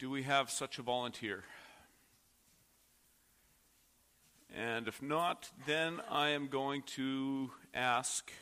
[0.00, 1.44] Do we have such a volunteer?
[4.56, 8.32] And if not, then I am going to ask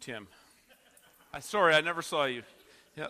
[0.00, 0.28] Tim.
[1.32, 2.42] I sorry, I never saw you.
[2.94, 3.06] Yeah.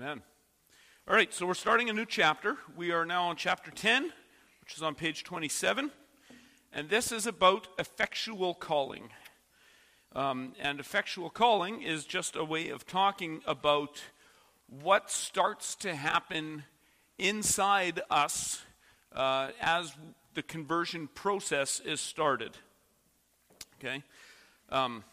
[0.00, 0.22] Amen.
[1.06, 2.56] All right, so we're starting a new chapter.
[2.74, 4.04] We are now on chapter 10,
[4.62, 5.90] which is on page 27.
[6.72, 9.10] And this is about effectual calling.
[10.14, 14.00] Um, and effectual calling is just a way of talking about
[14.70, 16.64] what starts to happen
[17.18, 18.62] inside us
[19.14, 19.92] uh, as
[20.32, 22.52] the conversion process is started.
[23.78, 24.02] Okay?
[24.70, 25.04] Um,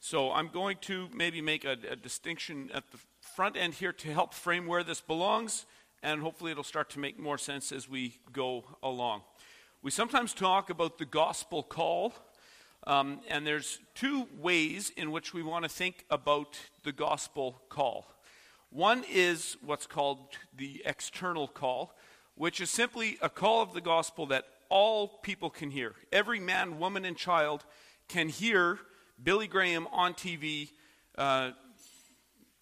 [0.00, 2.98] so I'm going to maybe make a, a distinction at the
[3.38, 5.64] front end here to help frame where this belongs,
[6.02, 9.22] and hopefully it'll start to make more sense as we go along.
[9.80, 12.14] We sometimes talk about the gospel call,
[12.84, 18.08] um, and there's two ways in which we want to think about the gospel call.
[18.70, 20.18] One is what's called
[20.56, 21.96] the external call,
[22.34, 25.94] which is simply a call of the gospel that all people can hear.
[26.10, 27.64] Every man, woman, and child
[28.08, 28.80] can hear
[29.22, 30.70] Billy Graham on TV
[31.16, 31.52] uh,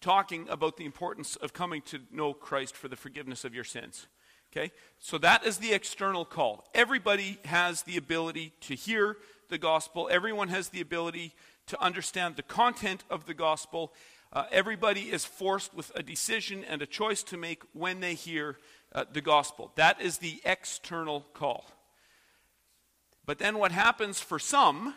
[0.01, 4.07] talking about the importance of coming to know Christ for the forgiveness of your sins.
[4.51, 4.71] Okay?
[4.99, 6.65] So that is the external call.
[6.73, 9.17] Everybody has the ability to hear
[9.49, 11.33] the gospel, everyone has the ability
[11.67, 13.93] to understand the content of the gospel.
[14.33, 18.57] Uh, everybody is forced with a decision and a choice to make when they hear
[18.93, 19.71] uh, the gospel.
[19.75, 21.65] That is the external call.
[23.25, 24.95] But then what happens for some,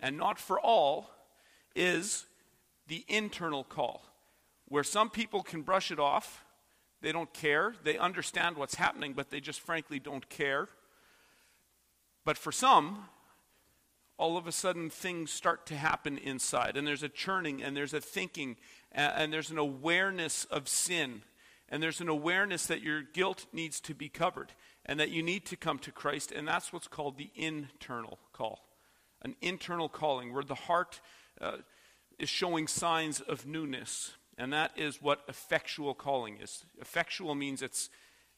[0.00, 1.10] and not for all,
[1.74, 2.26] is
[2.88, 4.02] the internal call,
[4.66, 6.44] where some people can brush it off.
[7.00, 7.74] They don't care.
[7.84, 10.68] They understand what's happening, but they just frankly don't care.
[12.24, 13.04] But for some,
[14.18, 17.94] all of a sudden things start to happen inside, and there's a churning, and there's
[17.94, 18.56] a thinking,
[18.90, 21.22] and there's an awareness of sin,
[21.68, 24.52] and there's an awareness that your guilt needs to be covered,
[24.84, 28.64] and that you need to come to Christ, and that's what's called the internal call.
[29.22, 31.00] An internal calling, where the heart.
[31.40, 31.58] Uh,
[32.18, 34.12] is showing signs of newness.
[34.36, 36.64] And that is what effectual calling is.
[36.80, 37.90] Effectual means it's,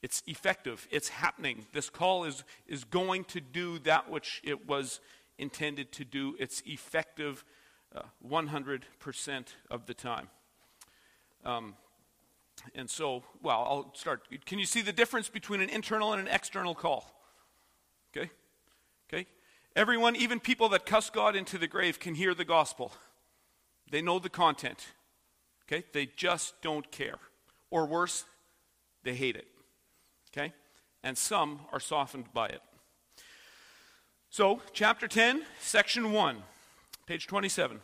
[0.02, 1.66] it's effective, it's happening.
[1.72, 5.00] This call is, is going to do that which it was
[5.38, 6.36] intended to do.
[6.38, 7.44] It's effective
[7.94, 8.82] uh, 100%
[9.70, 10.28] of the time.
[11.44, 11.74] Um,
[12.74, 14.22] and so, well, I'll start.
[14.46, 17.10] Can you see the difference between an internal and an external call?
[18.16, 18.30] Okay?
[19.08, 19.26] Okay?
[19.76, 22.92] Everyone, even people that cuss God into the grave, can hear the gospel.
[23.90, 24.86] They know the content.
[25.66, 25.84] Okay?
[25.92, 27.18] They just don't care.
[27.70, 28.24] Or worse,
[29.02, 29.46] they hate it.
[30.32, 30.52] Okay?
[31.02, 32.62] And some are softened by it.
[34.30, 36.36] So, chapter 10, section 1,
[37.06, 37.80] page 27.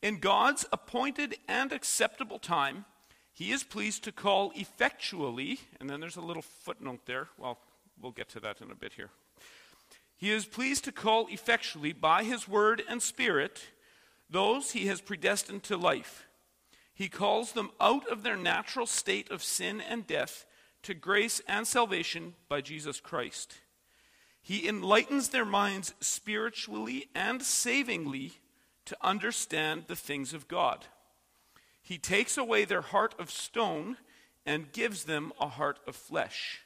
[0.00, 2.86] In God's appointed and acceptable time,
[3.34, 7.28] he is pleased to call effectually, and then there's a little footnote there.
[7.38, 7.58] Well,
[8.00, 9.10] we'll get to that in a bit here.
[10.16, 13.64] He is pleased to call effectually by his word and spirit
[14.32, 16.26] those he has predestined to life.
[16.94, 20.44] He calls them out of their natural state of sin and death
[20.82, 23.54] to grace and salvation by Jesus Christ.
[24.42, 28.32] He enlightens their minds spiritually and savingly
[28.86, 30.86] to understand the things of God.
[31.80, 33.96] He takes away their heart of stone
[34.44, 36.62] and gives them a heart of flesh.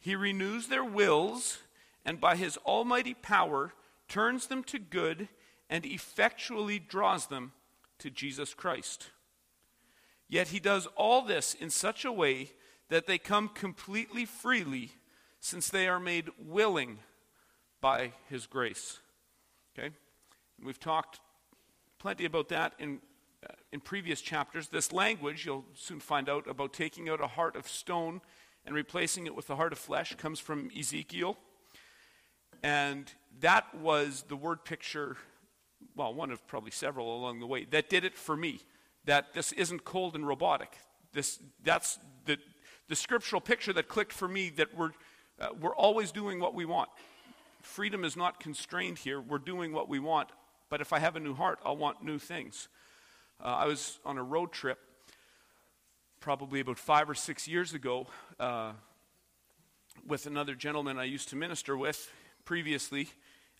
[0.00, 1.58] He renews their wills
[2.04, 3.74] and by his almighty power
[4.08, 5.28] turns them to good
[5.68, 7.52] and effectually draws them
[7.98, 9.10] to Jesus Christ.
[10.28, 12.50] Yet he does all this in such a way
[12.88, 14.90] that they come completely freely
[15.40, 16.98] since they are made willing
[17.80, 18.98] by his grace.
[19.78, 19.94] Okay?
[20.62, 21.20] We've talked
[21.98, 23.00] plenty about that in,
[23.48, 24.68] uh, in previous chapters.
[24.68, 28.20] This language, you'll soon find out, about taking out a heart of stone
[28.66, 31.36] and replacing it with a heart of flesh comes from Ezekiel.
[32.62, 33.10] And
[33.40, 35.16] that was the word picture
[35.98, 38.60] well, one of probably several along the way, that did it for me.
[39.04, 40.78] That this isn't cold and robotic.
[41.12, 42.38] This, that's the,
[42.88, 44.92] the scriptural picture that clicked for me that we're,
[45.40, 46.88] uh, we're always doing what we want.
[47.62, 49.20] Freedom is not constrained here.
[49.20, 50.28] We're doing what we want.
[50.70, 52.68] But if I have a new heart, I'll want new things.
[53.42, 54.78] Uh, I was on a road trip
[56.20, 58.06] probably about five or six years ago
[58.38, 58.72] uh,
[60.06, 62.10] with another gentleman I used to minister with
[62.44, 63.08] previously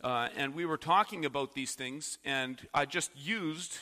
[0.03, 3.79] Uh, and we were talking about these things, and I just used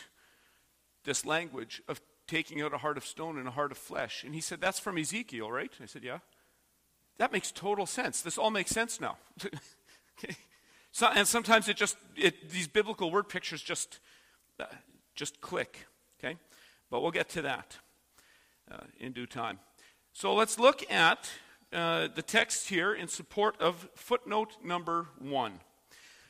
[1.05, 4.25] this language of taking out a heart of stone and a heart of flesh.
[4.25, 5.71] And he said, That's from Ezekiel, right?
[5.83, 6.19] I said, Yeah.
[7.19, 8.21] That makes total sense.
[8.21, 9.17] This all makes sense now.
[9.45, 10.37] okay.
[10.93, 14.01] So, and sometimes it just, it, these biblical word pictures just,
[14.59, 14.65] uh,
[15.15, 15.87] just click.
[16.19, 16.39] Okay?
[16.91, 17.77] But we'll get to that
[18.73, 19.59] uh, in due time.
[20.15, 21.29] So let's look at
[21.71, 25.61] uh, the text here in support of footnote number one.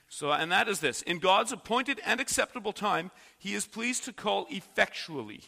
[0.09, 4.13] So, and that is this In God's appointed and acceptable time, he is pleased to
[4.13, 5.43] call effectually.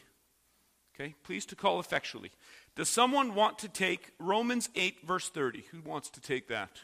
[0.95, 2.33] Okay, pleased to call effectually.
[2.75, 5.65] Does someone want to take Romans 8, verse 30?
[5.71, 6.81] Who wants to take that?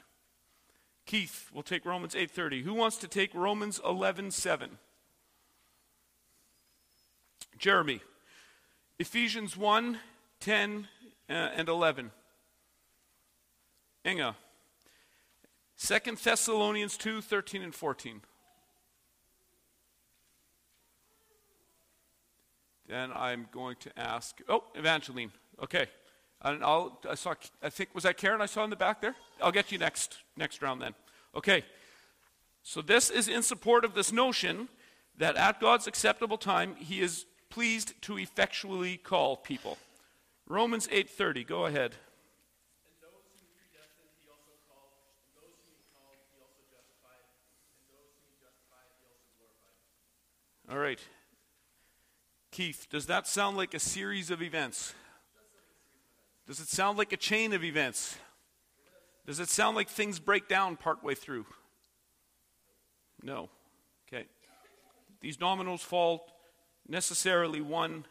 [1.06, 2.62] Keith will take Romans 8:30.
[2.62, 4.78] Who wants to take Romans 11:7?
[7.58, 8.00] Jeremy.
[8.98, 10.00] Ephesians 1,
[10.40, 10.88] 10,
[11.28, 12.12] uh, and 11.
[14.06, 14.36] Inga.
[15.78, 18.20] 2 Thessalonians 2, 13 and 14.
[22.86, 25.32] Then I'm going to ask, oh, Evangeline.
[25.62, 25.86] Okay.
[26.42, 29.14] And I'll, I saw, I think, was that Karen I saw in the back there?
[29.42, 30.94] I'll get you next, next round then.
[31.34, 31.64] Okay.
[32.62, 34.68] So this is in support of this notion
[35.16, 39.78] that at God's acceptable time, he is pleased to effectually call people.
[40.46, 41.94] Romans 8:30, go ahead.
[50.74, 50.98] All right.
[52.50, 54.92] Keith, does that sound like a series of events?
[56.48, 58.18] Does it sound like a chain of events?
[59.24, 61.46] Does it sound like things break down partway through?
[63.22, 63.50] No.
[64.08, 64.24] Okay.
[65.20, 66.26] These dominoes fall
[66.88, 68.04] necessarily one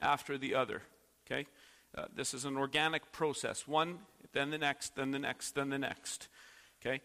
[0.00, 0.80] after the other.
[1.26, 1.46] Okay?
[1.94, 3.68] Uh, this is an organic process.
[3.68, 3.98] One,
[4.32, 6.28] then the next, then the next, then the next.
[6.80, 7.02] Okay?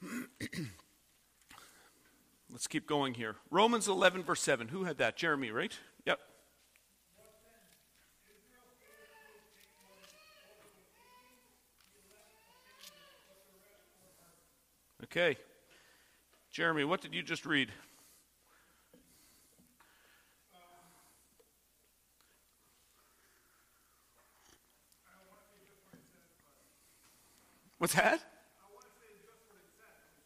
[2.52, 3.36] Let's keep going here.
[3.50, 4.68] Romans 11, verse 7.
[4.68, 5.16] Who had that?
[5.16, 5.72] Jeremy, right?
[6.04, 6.18] Yep.
[15.04, 15.36] Okay.
[16.50, 17.70] Jeremy, what did you just read?
[27.78, 28.20] What's that?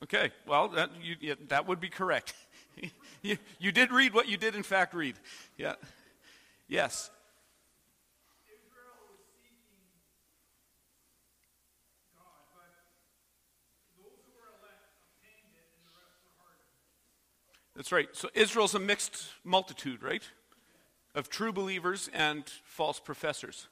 [0.02, 2.34] Okay, well, that, you, yeah, that would be correct.
[3.22, 5.16] you, you did read what you did, in fact, read.
[5.56, 5.74] Yeah.
[6.68, 7.10] Yes.
[17.76, 18.08] That's right.
[18.12, 20.22] So Israel's a mixed multitude, right?
[21.14, 23.66] Of true believers and false professors.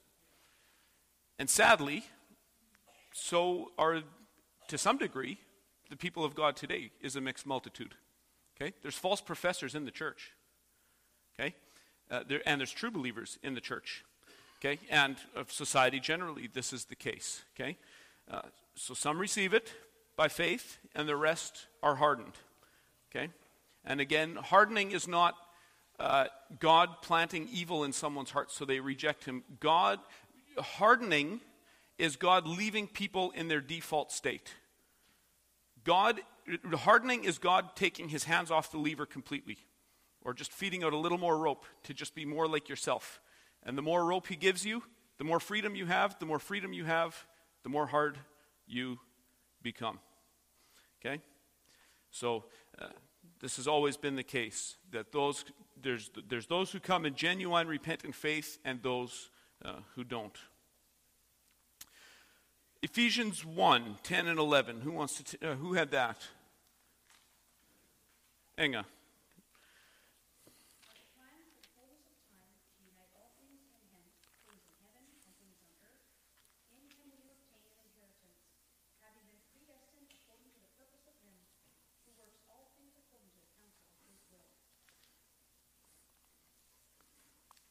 [1.38, 2.04] And sadly,
[3.12, 4.02] so are,
[4.68, 5.38] to some degree,
[5.92, 7.94] the people of God today is a mixed multitude.
[8.56, 8.72] Okay?
[8.80, 10.32] There's false professors in the church.
[11.38, 11.54] Okay?
[12.10, 14.02] Uh, there, and there's true believers in the church.
[14.58, 14.78] Okay?
[14.88, 17.42] And of society generally, this is the case.
[17.54, 17.76] Okay?
[18.30, 18.40] Uh,
[18.74, 19.70] so some receive it
[20.16, 22.38] by faith, and the rest are hardened.
[23.14, 23.28] Okay?
[23.84, 25.34] And again, hardening is not
[26.00, 26.28] uh,
[26.58, 29.44] God planting evil in someone's heart so they reject Him.
[29.60, 29.98] God,
[30.58, 31.42] hardening
[31.98, 34.54] is God leaving people in their default state.
[35.84, 36.20] God,
[36.72, 39.58] hardening is God taking his hands off the lever completely,
[40.22, 43.20] or just feeding out a little more rope to just be more like yourself.
[43.62, 44.82] And the more rope he gives you,
[45.18, 47.26] the more freedom you have, the more freedom you have,
[47.62, 48.18] the more hard
[48.66, 48.98] you
[49.62, 49.98] become.
[51.00, 51.20] Okay?
[52.10, 52.44] So,
[52.80, 52.88] uh,
[53.40, 55.44] this has always been the case that those,
[55.80, 59.30] there's, there's those who come in genuine repentant faith and those
[59.64, 60.36] uh, who don't.
[62.82, 64.80] Ephesians 1 10 and 11.
[64.80, 66.18] Who, wants to t- uh, who had that?
[68.60, 68.84] Inga.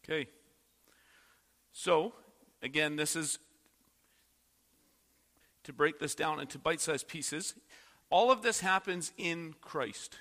[0.04, 0.28] Okay.
[1.74, 2.14] So,
[2.62, 3.40] again, this is
[5.64, 7.56] to break this down into bite sized pieces.
[8.10, 10.18] All of this happens in Christ.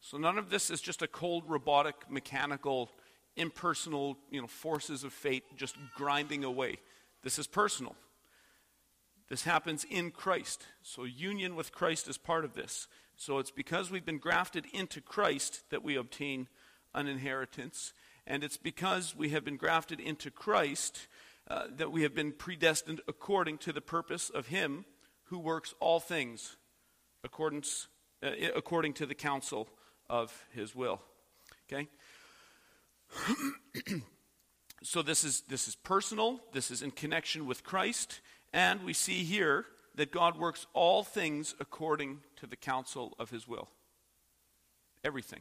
[0.00, 2.90] So none of this is just a cold, robotic, mechanical,
[3.36, 6.78] impersonal you know, forces of fate just grinding away.
[7.22, 7.96] This is personal.
[9.28, 10.64] This happens in Christ.
[10.82, 12.86] So union with Christ is part of this.
[13.16, 16.48] So it's because we've been grafted into Christ that we obtain
[16.94, 17.92] an inheritance.
[18.26, 21.08] And it's because we have been grafted into Christ
[21.48, 24.84] uh, that we have been predestined according to the purpose of Him
[25.24, 26.56] who works all things
[27.24, 27.88] accordance,
[28.22, 29.68] uh, according to the counsel
[30.08, 31.00] of his will.
[31.66, 31.88] Okay?
[34.82, 38.20] so this is this is personal, this is in connection with Christ,
[38.52, 43.48] and we see here that God works all things according to the counsel of his
[43.48, 43.68] will.
[45.02, 45.40] Everything.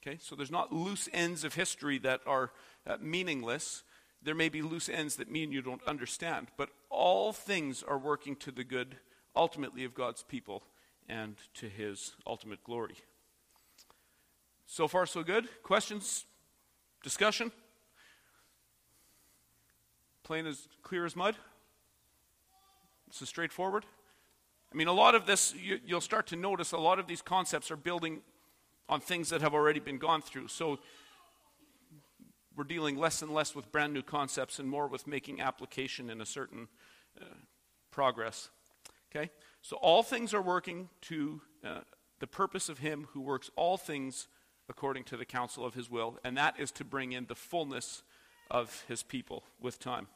[0.00, 0.18] Okay?
[0.20, 2.52] So there's not loose ends of history that are
[2.86, 3.82] uh, meaningless.
[4.24, 8.36] There may be loose ends that mean you don't understand, but all things are working
[8.36, 8.96] to the good
[9.36, 10.62] ultimately of God's people
[11.08, 12.96] and to his ultimate glory.
[14.66, 15.46] So far, so good.
[15.62, 16.24] Questions?
[17.02, 17.52] Discussion?
[20.22, 21.36] Plain as clear as mud?
[23.08, 23.84] This is straightforward.
[24.72, 27.20] I mean, a lot of this, you, will start to notice a lot of these
[27.20, 28.22] concepts are building
[28.88, 30.48] on things that have already been gone through.
[30.48, 30.78] So
[32.56, 36.20] we're dealing less and less with brand new concepts and more with making application in
[36.20, 36.68] a certain
[37.20, 37.24] uh,
[37.90, 38.50] progress.
[39.14, 39.30] Okay?
[39.62, 41.80] So all things are working to uh,
[42.20, 44.28] the purpose of Him who works all things
[44.68, 48.02] according to the counsel of His will, and that is to bring in the fullness
[48.50, 50.06] of His people with time.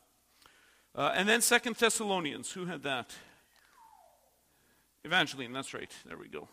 [0.94, 3.14] Uh, and then Second Thessalonians, who had that?
[5.04, 5.92] Evangeline, that's right.
[6.06, 6.48] There we go.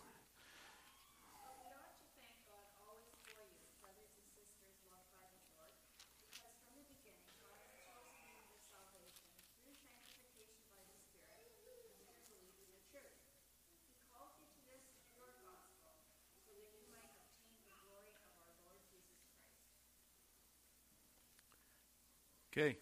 [22.56, 22.78] Okay,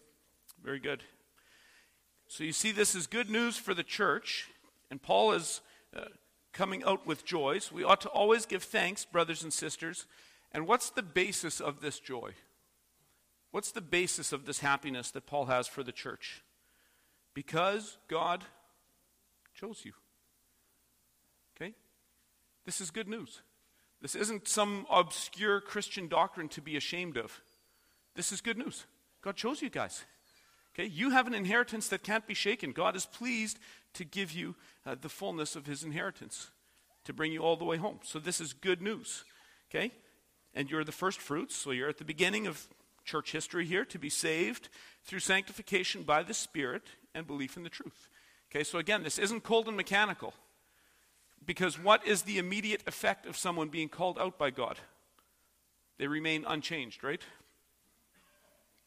[0.62, 1.02] very good.
[2.28, 4.48] So you see, this is good news for the church,
[4.88, 5.62] and Paul is
[5.96, 6.04] uh,
[6.52, 7.72] coming out with joys.
[7.72, 10.06] We ought to always give thanks, brothers and sisters.
[10.52, 12.34] And what's the basis of this joy?
[13.50, 16.44] What's the basis of this happiness that Paul has for the church?
[17.34, 18.44] Because God
[19.54, 19.92] chose you.
[21.56, 21.74] Okay?
[22.64, 23.42] This is good news.
[24.00, 27.40] This isn't some obscure Christian doctrine to be ashamed of.
[28.14, 28.86] This is good news.
[29.24, 30.04] God chose you guys.
[30.74, 32.72] Okay, you have an inheritance that can't be shaken.
[32.72, 33.58] God is pleased
[33.94, 34.54] to give you
[34.84, 36.50] uh, the fullness of his inheritance,
[37.04, 38.00] to bring you all the way home.
[38.02, 39.24] So this is good news.
[39.70, 39.92] Okay?
[40.52, 42.68] And you're the first fruits, so you're at the beginning of
[43.06, 44.68] church history here to be saved
[45.04, 46.82] through sanctification by the Spirit
[47.14, 48.08] and belief in the truth.
[48.50, 50.34] Okay, so again, this isn't cold and mechanical.
[51.46, 54.78] Because what is the immediate effect of someone being called out by God?
[55.98, 57.22] They remain unchanged, right?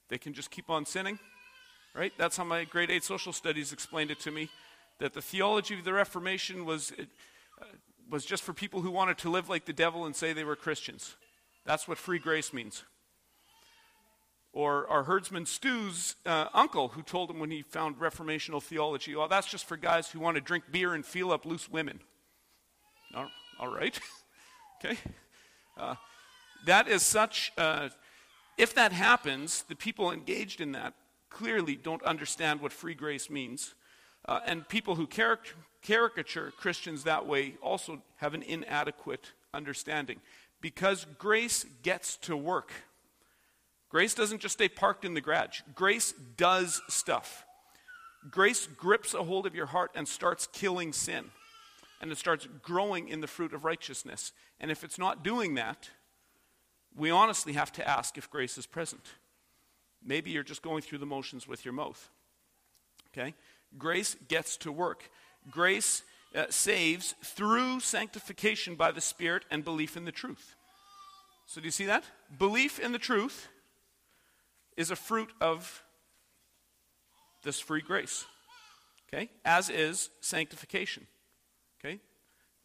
[0.09, 1.19] They can just keep on sinning,
[1.93, 2.13] right?
[2.17, 4.49] That's how my grade 8 social studies explained it to me
[4.99, 6.91] that the theology of the Reformation was,
[7.61, 7.65] uh,
[8.09, 10.55] was just for people who wanted to live like the devil and say they were
[10.55, 11.15] Christians.
[11.65, 12.83] That's what free grace means.
[14.53, 19.27] Or our herdsman Stu's uh, uncle, who told him when he found reformational theology, oh,
[19.27, 21.99] that's just for guys who want to drink beer and feel up loose women.
[23.13, 23.27] all,
[23.59, 23.99] all right.
[24.85, 24.97] okay.
[25.77, 25.95] Uh,
[26.65, 27.51] that is such.
[27.57, 27.89] Uh,
[28.57, 30.93] if that happens, the people engaged in that
[31.29, 33.75] clearly don't understand what free grace means.
[34.25, 40.19] Uh, and people who caric- caricature Christians that way also have an inadequate understanding.
[40.59, 42.71] Because grace gets to work.
[43.89, 47.45] Grace doesn't just stay parked in the garage, grace does stuff.
[48.29, 51.25] Grace grips a hold of your heart and starts killing sin.
[52.01, 54.33] And it starts growing in the fruit of righteousness.
[54.59, 55.89] And if it's not doing that,
[56.97, 59.05] we honestly have to ask if grace is present.
[60.03, 62.09] Maybe you're just going through the motions with your mouth.
[63.11, 63.35] Okay?
[63.77, 65.09] Grace gets to work.
[65.49, 66.03] Grace
[66.35, 70.55] uh, saves through sanctification by the Spirit and belief in the truth.
[71.45, 72.03] So, do you see that?
[72.37, 73.47] Belief in the truth
[74.75, 75.83] is a fruit of
[77.43, 78.25] this free grace.
[79.07, 79.29] Okay?
[79.45, 81.07] As is sanctification.
[81.79, 81.99] Okay?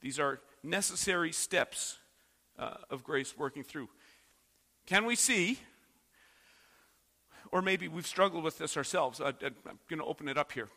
[0.01, 1.99] These are necessary steps
[2.59, 3.89] uh, of grace working through.
[4.87, 5.59] Can we see,
[7.51, 10.69] or maybe we've struggled with this ourselves, I, am going to open it up here,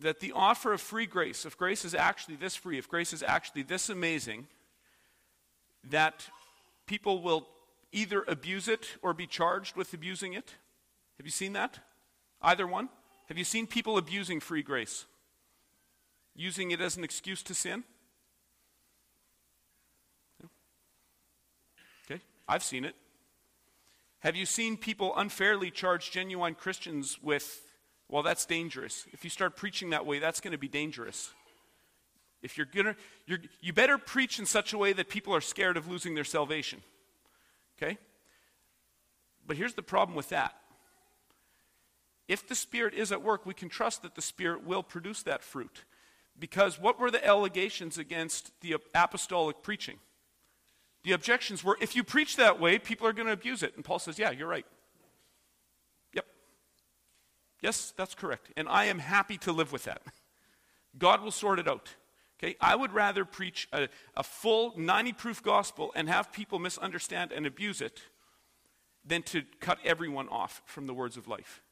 [0.00, 3.22] that the offer of free grace, if grace is actually this free, if grace is
[3.22, 4.46] actually this amazing,
[5.90, 6.28] that
[6.86, 7.48] people will
[7.92, 10.54] either abuse it or be charged with abusing it?
[11.18, 11.80] Have you seen that?
[12.40, 12.88] Either one?
[13.28, 15.06] Have you seen people abusing free grace?
[16.34, 17.84] Using it as an excuse to sin?
[22.04, 22.94] Okay, I've seen it.
[24.20, 27.62] Have you seen people unfairly charge genuine Christians with,
[28.08, 29.06] well, that's dangerous.
[29.12, 31.30] If you start preaching that way, that's going to be dangerous.
[32.42, 32.94] If you're going
[33.28, 36.24] to, you better preach in such a way that people are scared of losing their
[36.24, 36.82] salvation.
[37.76, 37.98] Okay?
[39.46, 40.54] But here's the problem with that.
[42.28, 45.42] If the Spirit is at work, we can trust that the Spirit will produce that
[45.42, 45.84] fruit.
[46.38, 49.98] Because what were the allegations against the apostolic preaching?
[51.02, 53.74] The objections were if you preach that way, people are going to abuse it.
[53.76, 54.66] And Paul says, Yeah, you're right.
[56.14, 56.26] Yep.
[57.62, 58.50] Yes, that's correct.
[58.56, 60.02] And I am happy to live with that.
[60.98, 61.88] God will sort it out.
[62.42, 62.56] Okay?
[62.60, 67.46] I would rather preach a, a full 90 proof gospel and have people misunderstand and
[67.46, 68.00] abuse it
[69.04, 71.62] than to cut everyone off from the words of life,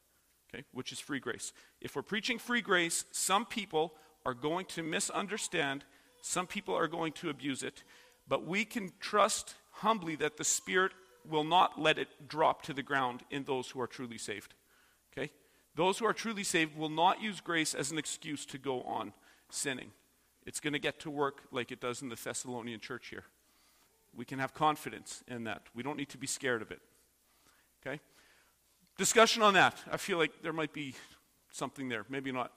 [0.53, 0.65] okay?
[0.73, 1.53] which is free grace.
[1.81, 3.95] If we're preaching free grace, some people
[4.25, 5.85] are going to misunderstand,
[6.23, 7.83] some people are going to abuse it,
[8.29, 10.93] but we can trust humbly that the Spirit
[11.29, 14.55] will not let it drop to the ground in those who are truly saved.
[15.13, 15.31] Okay?
[15.75, 19.13] Those who are truly saved will not use grace as an excuse to go on
[19.51, 19.93] sinning.
[20.47, 23.25] It's going to get to work like it does in the Thessalonian church here.
[24.17, 25.63] We can have confidence in that.
[25.75, 26.81] We don't need to be scared of it.
[27.87, 28.01] Okay?
[28.97, 29.77] Discussion on that.
[29.93, 30.95] I feel like there might be
[31.51, 32.05] something there.
[32.09, 32.53] Maybe not.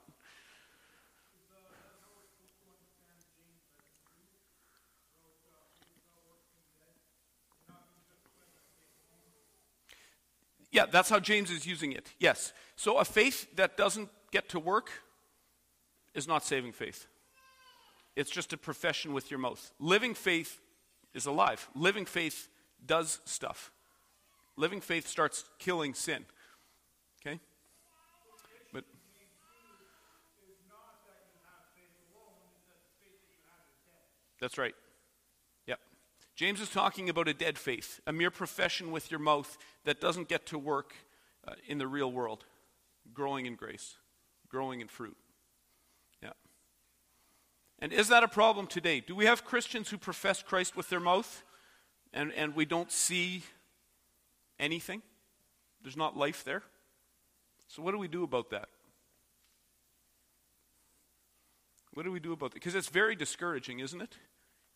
[10.72, 12.14] Yeah, that's how James is using it.
[12.20, 12.54] Yes.
[12.76, 14.90] So a faith that doesn't get to work
[16.14, 17.08] is not saving faith.
[18.16, 19.72] It's just a profession with your mouth.
[19.80, 20.60] Living faith
[21.14, 21.70] is alive.
[21.76, 22.48] Living faith
[22.86, 23.72] does stuff.
[24.56, 26.26] Living faith starts killing sin.
[27.22, 27.40] Okay?
[28.74, 28.86] But
[34.40, 34.76] That's right.
[36.42, 40.28] James is talking about a dead faith, a mere profession with your mouth that doesn't
[40.28, 40.96] get to work
[41.48, 42.46] uh, in the real world,
[43.14, 43.98] growing in grace,
[44.50, 45.16] growing in fruit.
[46.24, 46.32] Yeah.
[47.78, 49.02] And is that a problem today?
[49.02, 51.44] Do we have Christians who profess Christ with their mouth
[52.12, 53.44] and, and we don't see
[54.60, 55.04] anything?
[55.84, 56.64] There's not life there?
[57.68, 58.70] So, what do we do about that?
[61.94, 62.56] What do we do about that?
[62.56, 64.18] Because it's very discouraging, isn't it?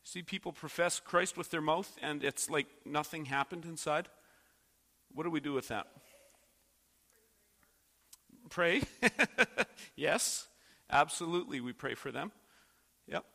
[0.05, 4.07] See people profess Christ with their mouth and it's like nothing happened inside.
[5.11, 5.87] What do we do with that?
[8.51, 8.83] Pray.
[9.95, 10.47] yes,
[10.91, 12.31] absolutely, we pray for them.
[13.07, 13.25] Yep.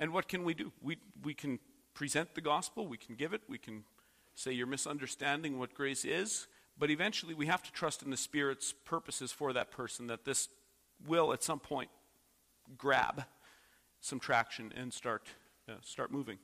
[0.00, 0.72] And what can we do?
[0.80, 1.58] We, we can
[1.92, 3.84] present the gospel, we can give it, we can
[4.34, 6.46] say you're misunderstanding what grace is,
[6.78, 10.48] but eventually we have to trust in the Spirit's purposes for that person that this
[11.06, 11.90] will at some point
[12.78, 13.24] grab
[14.00, 15.26] some traction and start,
[15.68, 16.38] uh, start moving.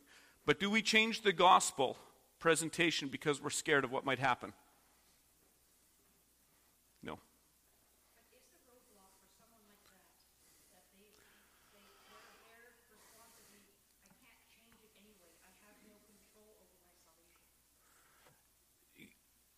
[0.44, 1.96] But do we change the gospel
[2.38, 4.52] presentation because we're scared of what might happen?
[7.02, 7.18] No.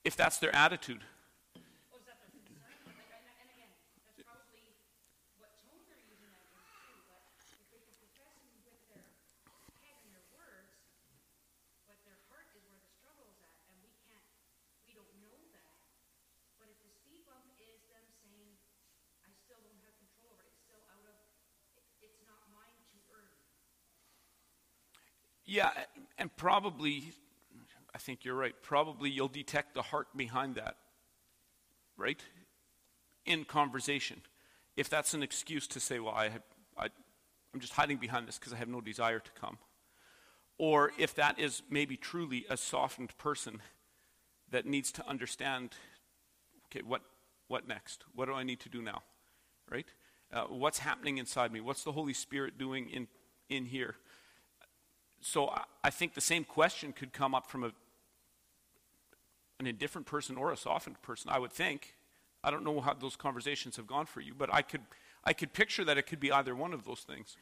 [0.04, 1.02] If that's their attitude.
[25.50, 25.70] Yeah,
[26.18, 27.12] and probably,
[27.94, 30.76] I think you're right, probably you'll detect the heart behind that,
[31.98, 32.18] right?
[33.26, 34.22] In conversation.
[34.74, 36.30] If that's an excuse to say, well, I,
[36.78, 36.86] I,
[37.52, 39.58] I'm just hiding behind this because I have no desire to come.
[40.56, 43.60] Or if that is maybe truly a softened person
[44.50, 45.74] that needs to understand,
[46.66, 47.02] okay, what,
[47.48, 48.04] what next?
[48.14, 49.02] What do I need to do now?
[49.70, 49.86] Right?
[50.32, 51.60] Uh, what's happening inside me?
[51.60, 53.06] What's the Holy Spirit doing in,
[53.50, 53.96] in here?
[55.20, 55.52] So
[55.82, 57.72] I think the same question could come up from a,
[59.58, 61.96] an indifferent person or a softened person, I would think.
[62.44, 64.82] I don't know how those conversations have gone for you, but I could,
[65.24, 67.36] I could picture that it could be either one of those things.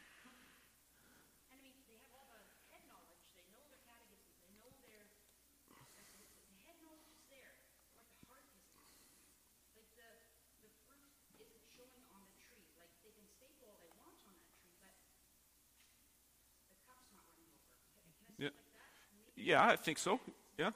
[19.47, 20.19] Yeah, I think so.
[20.59, 20.71] Yeah.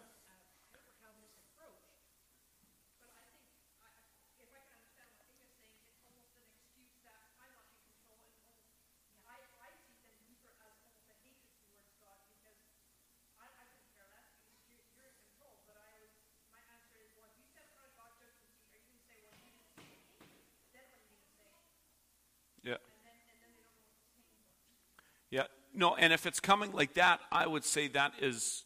[25.30, 25.44] Yeah.
[25.82, 28.66] No, and if it's coming like that, I would say that is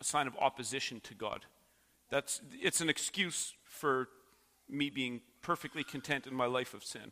[0.00, 1.44] a sign of opposition to God.
[2.08, 4.06] That's, it's an excuse for
[4.68, 7.10] me being perfectly content in my life of sin.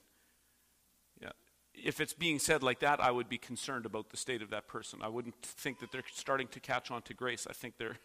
[1.21, 1.33] Yeah.
[1.75, 4.69] If it's being said like that, I would be concerned about the state of that
[4.69, 5.01] person.
[5.03, 7.49] I wouldn't think that they're starting to catch on to grace.
[7.51, 7.99] I think they're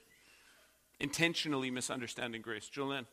[1.00, 2.68] intentionally misunderstanding grace.
[2.70, 3.06] Julian.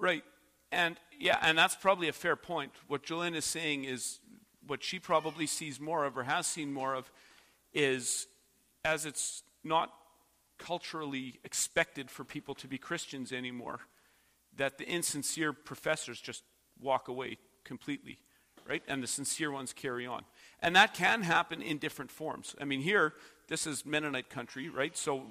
[0.00, 0.24] Right.
[0.72, 2.72] And yeah, and that's probably a fair point.
[2.88, 4.18] What Julian is saying is
[4.66, 7.10] what she probably sees more of or has seen more of
[7.74, 8.26] is
[8.84, 9.92] as it's not
[10.58, 13.80] culturally expected for people to be Christians anymore,
[14.56, 16.44] that the insincere professors just
[16.80, 18.18] walk away completely,
[18.66, 18.82] right?
[18.88, 20.24] And the sincere ones carry on.
[20.60, 22.54] And that can happen in different forms.
[22.60, 23.14] I mean, here,
[23.48, 24.96] this is Mennonite country, right?
[24.96, 25.22] So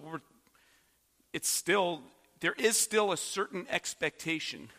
[1.34, 2.01] it's still
[2.41, 4.69] there is still a certain expectation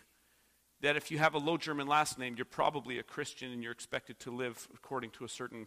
[0.80, 3.72] that if you have a low German last name, you're probably a Christian and you're
[3.72, 5.66] expected to live according to a certain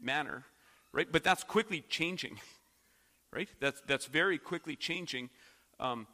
[0.00, 0.44] manner,
[0.92, 1.06] right?
[1.10, 2.40] But that's quickly changing,
[3.32, 3.48] right?
[3.60, 5.30] That's, that's very quickly changing
[5.78, 6.06] um,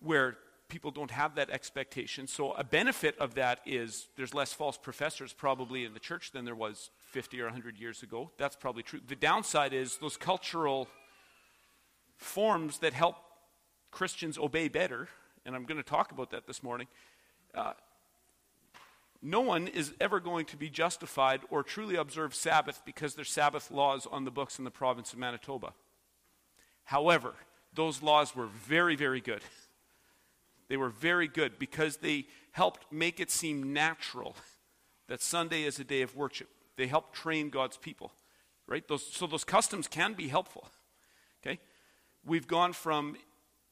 [0.00, 2.26] where people don't have that expectation.
[2.26, 6.44] So, a benefit of that is there's less false professors probably in the church than
[6.44, 8.30] there was 50 or 100 years ago.
[8.38, 9.00] That's probably true.
[9.06, 10.88] The downside is those cultural
[12.16, 13.16] forms that help
[13.90, 15.08] Christians obey better,
[15.44, 16.86] and I'm going to talk about that this morning.
[17.54, 17.72] Uh,
[19.22, 23.70] no one is ever going to be justified or truly observe Sabbath because there's Sabbath
[23.70, 25.74] laws on the books in the province of Manitoba.
[26.84, 27.34] However,
[27.74, 29.42] those laws were very, very good.
[30.68, 34.36] They were very good because they helped make it seem natural
[35.08, 36.48] that Sunday is a day of worship.
[36.76, 38.12] They helped train God's people,
[38.66, 38.86] right?
[38.88, 40.68] Those, so those customs can be helpful.
[41.42, 41.58] Okay,
[42.24, 43.16] we've gone from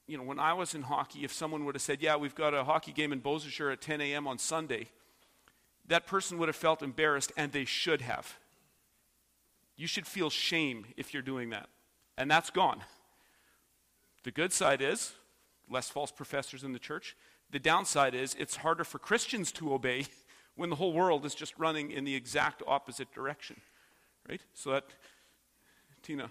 [0.08, 2.54] you know, when I was in hockey, if someone would have said, Yeah, we've got
[2.54, 4.26] a hockey game in Beausejour at 10 a.m.
[4.26, 4.88] on Sunday,
[5.86, 8.36] that person would have felt embarrassed, and they should have.
[9.76, 11.68] You should feel shame if you're doing that.
[12.16, 12.80] And that's gone.
[14.24, 15.12] The good side is
[15.70, 17.14] less false professors in the church.
[17.50, 20.06] The downside is it's harder for Christians to obey
[20.56, 23.60] when the whole world is just running in the exact opposite direction.
[24.28, 24.40] Right?
[24.54, 24.84] So that,
[26.02, 26.30] Tina.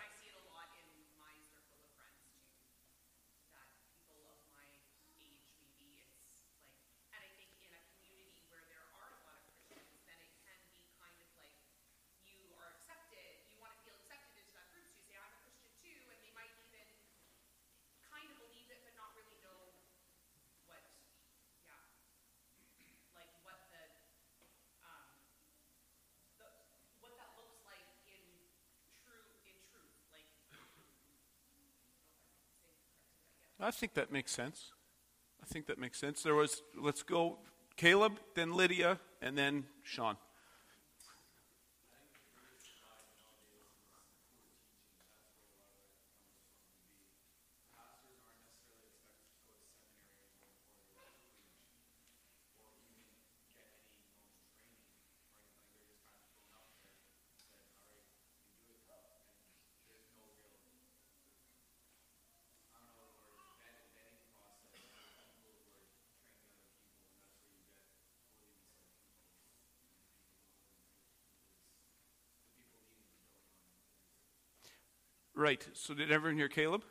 [33.61, 34.71] I think that makes sense.
[35.41, 36.23] I think that makes sense.
[36.23, 37.37] There was, let's go,
[37.77, 40.17] Caleb, then Lydia, and then Sean.
[75.41, 75.67] Right.
[75.73, 76.83] So did everyone hear Caleb?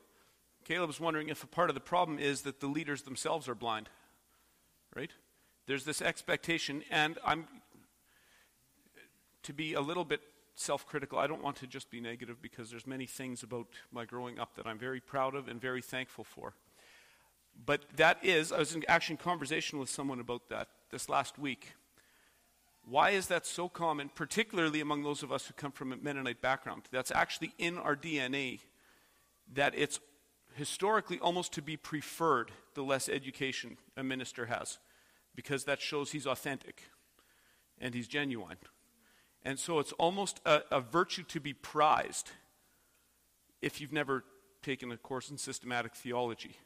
[0.64, 3.88] Caleb's wondering if a part of the problem is that the leaders themselves are blind.
[4.96, 5.12] right?
[5.68, 7.46] There's this expectation, and I'm
[9.44, 10.20] to be a little bit
[10.56, 11.16] self-critical.
[11.16, 14.56] I don't want to just be negative because there's many things about my growing up
[14.56, 16.54] that I'm very proud of and very thankful for.
[17.64, 21.38] But that is, I was in actually in conversation with someone about that this last
[21.38, 21.74] week.
[22.90, 26.42] Why is that so common, particularly among those of us who come from a Mennonite
[26.42, 26.82] background?
[26.90, 28.58] That's actually in our DNA,
[29.54, 30.00] that it's
[30.54, 34.80] historically almost to be preferred the less education a minister has,
[35.36, 36.90] because that shows he's authentic
[37.78, 38.58] and he's genuine.
[39.44, 42.32] And so it's almost a, a virtue to be prized
[43.62, 44.24] if you've never
[44.64, 46.56] taken a course in systematic theology.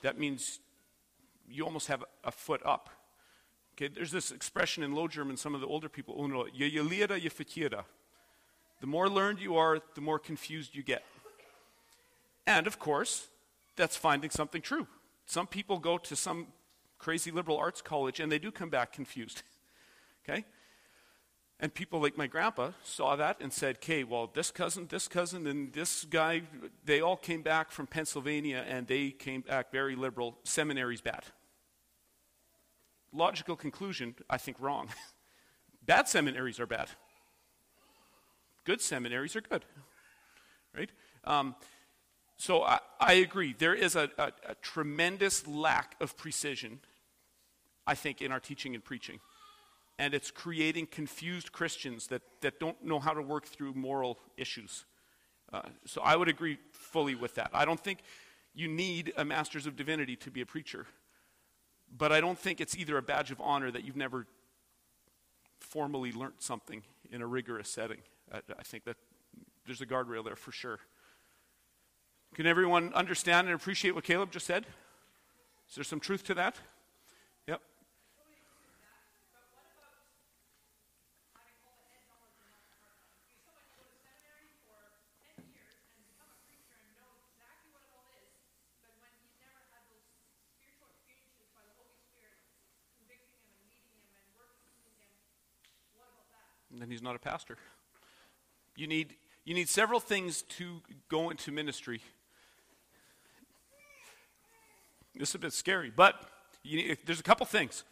[0.00, 0.60] That means
[1.46, 2.88] you almost have a, a foot up.
[3.74, 6.52] Okay, there's this expression in Low German, some of the older people know it.
[8.80, 11.04] The more learned you are, the more confused you get.
[12.46, 13.26] And of course,
[13.76, 14.86] that's finding something true.
[15.26, 16.48] Some people go to some
[16.98, 19.42] crazy liberal arts college and they do come back confused.
[20.28, 20.44] okay?
[21.58, 25.46] And people like my grandpa saw that and said, okay, well, this cousin, this cousin,
[25.46, 26.42] and this guy,
[26.84, 30.38] they all came back from Pennsylvania and they came back very liberal.
[30.44, 31.24] Seminary's bad.
[33.14, 34.88] Logical conclusion, I think wrong.
[35.86, 36.88] bad seminaries are bad.
[38.64, 39.64] Good seminaries are good.
[40.76, 40.90] Right?
[41.24, 41.54] Um,
[42.36, 43.54] so I, I, agree.
[43.56, 46.80] There is a, a, a tremendous lack of precision,
[47.86, 49.20] I think, in our teaching and preaching
[49.98, 54.84] and it's creating confused Christians that, that don't know how to work through moral issues.
[55.52, 57.50] Uh, so I would agree fully with that.
[57.54, 58.00] I don't think
[58.54, 60.86] you need a master's of divinity to be a preacher,
[61.96, 64.26] but I don't think it's either a badge of honor that you've never
[65.60, 67.98] formally learned something in a rigorous setting.
[68.32, 68.96] I, I think that
[69.66, 70.80] there's a guardrail there for sure.
[72.34, 74.66] Can everyone understand and appreciate what Caleb just said?
[75.68, 76.56] Is there some truth to that?
[96.84, 97.56] Then he's not a pastor.
[98.76, 99.14] You need,
[99.46, 102.02] you need several things to go into ministry.
[105.14, 106.28] This is a bit scary, but
[106.62, 107.84] need, there's a couple things.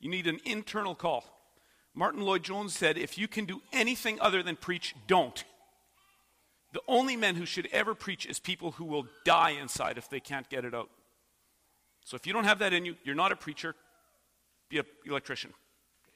[0.00, 1.22] You need an internal call.
[1.94, 5.44] Martyn Lloyd-Jones said, if you can do anything other than preach, don't.
[6.72, 10.18] The only men who should ever preach is people who will die inside if they
[10.18, 10.90] can't get it out.
[12.04, 13.76] So if you don't have that in you, you're not a preacher,
[14.68, 15.54] be an electrician.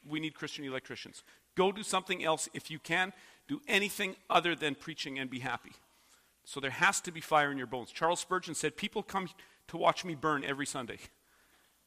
[0.05, 1.23] We need Christian electricians.
[1.55, 3.13] Go do something else if you can.
[3.47, 5.73] Do anything other than preaching and be happy.
[6.45, 7.91] So there has to be fire in your bones.
[7.91, 9.29] Charles Spurgeon said, People come
[9.69, 10.99] to watch me burn every Sunday.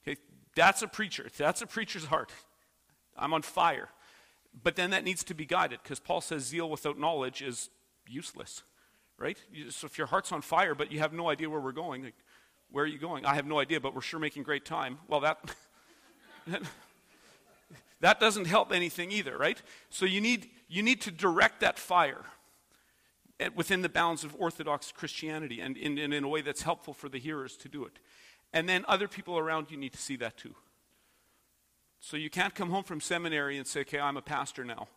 [0.02, 0.20] Okay,
[0.56, 1.28] that's a preacher.
[1.38, 2.32] That's a preacher's heart.
[3.16, 3.90] I'm on fire.
[4.64, 7.70] But then that needs to be guided because Paul says zeal without knowledge is
[8.08, 8.64] useless,
[9.18, 9.38] right?
[9.70, 12.16] So if your heart's on fire but you have no idea where we're going, like,
[12.72, 13.26] where are you going?
[13.26, 15.00] I have no idea, but we're sure making great time.
[15.08, 15.40] Well, that
[18.00, 19.62] that doesn't help anything either, right?
[19.90, 22.26] So you need, you need to direct that fire
[23.56, 27.10] within the bounds of Orthodox Christianity and in, in, in a way that's helpful for
[27.10, 28.00] the hearers to do it.
[28.54, 30.56] And then other people around you need to see that too.
[32.00, 34.88] So you can't come home from seminary and say, okay, I'm a pastor now.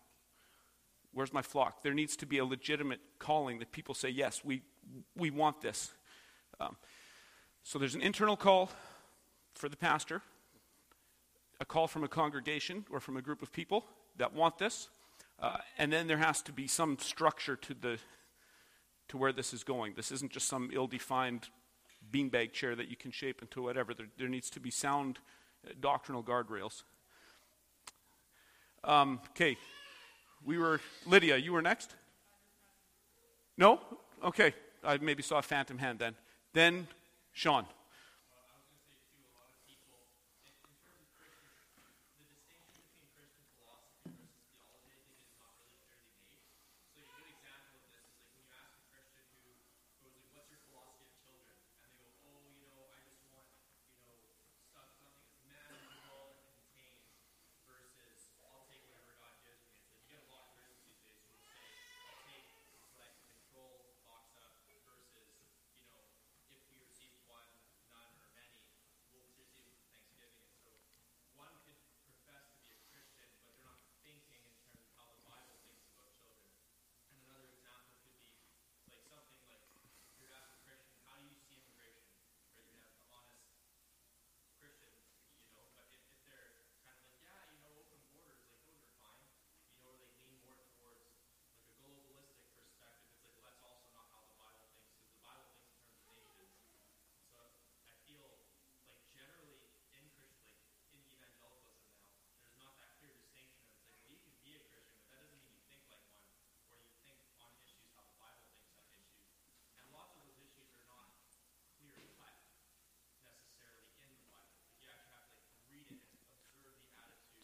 [1.12, 1.82] Where's my flock?
[1.82, 4.62] There needs to be a legitimate calling that people say, yes, we,
[5.16, 5.90] we want this.
[6.60, 6.76] Um,
[7.62, 8.70] so there's an internal call
[9.54, 10.22] for the pastor,
[11.60, 13.84] a call from a congregation or from a group of people
[14.16, 14.88] that want this.
[15.40, 17.98] Uh, and then there has to be some structure to, the,
[19.08, 19.94] to where this is going.
[19.94, 21.48] This isn't just some ill defined
[22.12, 23.94] beanbag chair that you can shape into whatever.
[23.94, 25.18] There, there needs to be sound
[25.66, 26.82] uh, doctrinal guardrails.
[28.82, 29.56] Um, okay,
[30.44, 31.94] we were, Lydia, you were next?
[33.58, 33.80] No?
[34.24, 36.14] Okay, I maybe saw a phantom hand then.
[36.54, 36.86] Then
[37.32, 37.66] Sean.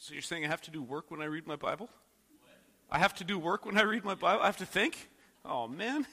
[0.06, 1.90] So you're saying I have to do work when I read my Bible?
[2.88, 4.40] I have to do work when I read my Bible?
[4.40, 5.08] I have to think?
[5.44, 6.06] Oh, man.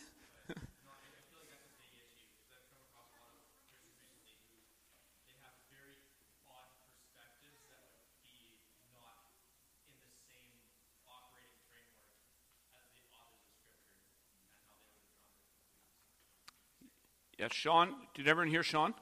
[17.38, 18.96] Yeah, Sean, did everyone hear Sean?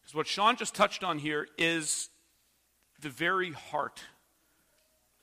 [0.00, 2.10] Because what Sean just touched on here is
[3.00, 4.04] the very heart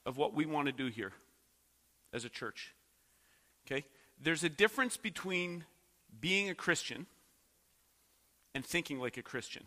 [0.05, 1.13] of what we want to do here
[2.11, 2.73] as a church.
[3.65, 3.85] Okay?
[4.21, 5.65] There's a difference between
[6.19, 7.07] being a Christian
[8.53, 9.65] and thinking like a Christian.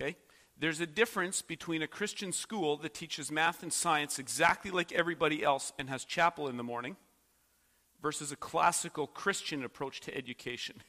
[0.00, 0.16] Okay?
[0.58, 5.42] There's a difference between a Christian school that teaches math and science exactly like everybody
[5.42, 6.96] else and has chapel in the morning
[8.00, 10.82] versus a classical Christian approach to education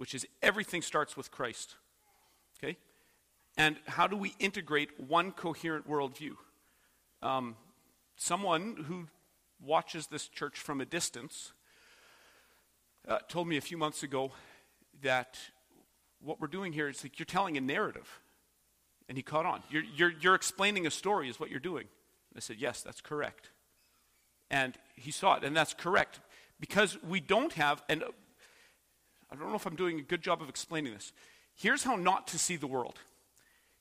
[0.00, 1.76] which is everything starts with Christ.
[2.56, 2.78] Okay?
[3.58, 6.36] And how do we integrate one coherent worldview?
[7.22, 7.56] Um,
[8.16, 9.08] someone who
[9.62, 11.52] watches this church from a distance
[13.06, 14.32] uh, told me a few months ago
[15.02, 15.38] that
[16.22, 18.20] what we're doing here is like you're telling a narrative.
[19.08, 19.62] And he caught on.
[19.70, 21.86] You're, you're, you're explaining a story, is what you're doing.
[22.30, 23.50] And I said, Yes, that's correct.
[24.50, 26.20] And he saw it, and that's correct.
[26.60, 28.04] Because we don't have, and
[29.30, 31.12] I don't know if I'm doing a good job of explaining this.
[31.54, 32.98] Here's how not to see the world.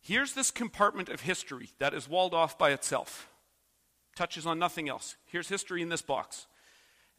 [0.01, 3.29] Here's this compartment of history that is walled off by itself,
[4.15, 5.15] touches on nothing else.
[5.25, 6.47] Here's history in this box.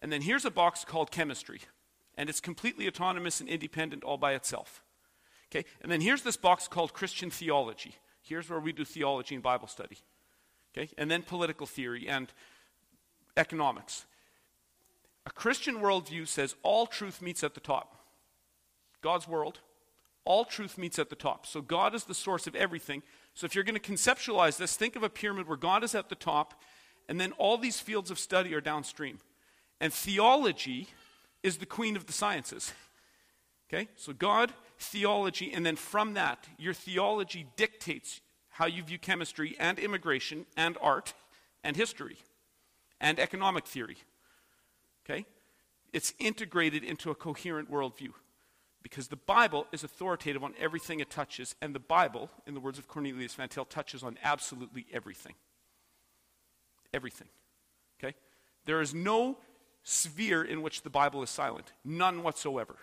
[0.01, 1.61] And then here's a box called chemistry,
[2.17, 4.83] and it's completely autonomous and independent all by itself.
[5.51, 5.67] Okay?
[5.83, 7.97] And then here's this box called Christian theology.
[8.23, 9.99] Here's where we do theology and Bible study.
[10.73, 10.91] Okay?
[10.97, 12.33] And then political theory and
[13.37, 14.07] economics.
[15.27, 17.97] A Christian worldview says all truth meets at the top.
[19.03, 19.61] God's world,
[20.31, 21.45] all truth meets at the top.
[21.45, 23.03] So God is the source of everything.
[23.35, 26.09] So if you're going to conceptualize this, think of a pyramid where God is at
[26.09, 26.63] the top,
[27.09, 29.19] and then all these fields of study are downstream.
[29.81, 30.87] And theology
[31.43, 32.73] is the queen of the sciences.
[33.69, 33.89] Okay?
[33.97, 39.81] So God, theology, and then from that, your theology dictates how you view chemistry and
[39.81, 41.13] immigration and art
[41.65, 42.19] and history
[43.01, 43.97] and economic theory.
[45.05, 45.27] Okay?
[45.93, 48.13] It's integrated into a coherent worldview.
[48.83, 52.79] Because the Bible is authoritative on everything it touches, and the Bible, in the words
[52.79, 55.35] of Cornelius Van Til, touches on absolutely everything.
[56.95, 57.29] Everything.
[58.03, 58.15] Okay?
[58.65, 59.39] There is no
[59.83, 61.73] sphere in which the Bible is silent.
[61.85, 62.77] None whatsoever.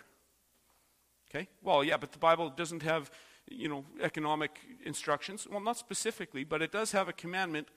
[1.30, 1.48] Okay?
[1.62, 3.10] Well, yeah, but the Bible doesn't have,
[3.50, 5.46] you know, economic instructions.
[5.50, 7.68] Well, not specifically, but it does have a commandment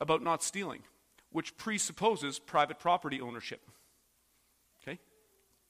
[0.00, 0.82] about not stealing,
[1.30, 3.60] which presupposes private property ownership.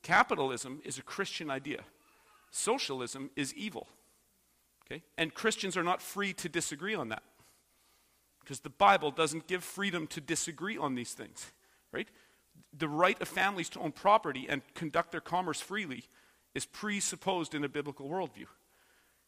[0.05, 1.81] Capitalism is a Christian idea.
[2.51, 3.89] Socialism is evil.
[4.87, 5.03] Okay?
[5.19, 7.23] And Christians are not free to disagree on that.
[8.39, 11.51] Because the Bible doesn't give freedom to disagree on these things.
[11.91, 12.07] Right?
[12.77, 16.05] The right of families to own property and conduct their commerce freely
[16.55, 18.47] is presupposed in a biblical worldview.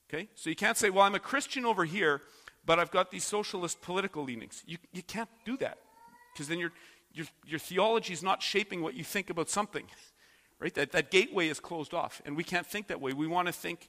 [0.09, 0.29] Okay?
[0.35, 2.21] So you can't say, well, I'm a Christian over here,
[2.67, 4.63] but I've got these socialist political leanings.
[4.67, 5.79] You, you can't do that.
[6.35, 6.73] Because then your,
[7.15, 9.87] your, your theology is not shaping what you think about something.
[10.59, 10.75] Right?
[10.75, 13.13] That, that gateway is closed off, and we can't think that way.
[13.13, 13.89] We want to think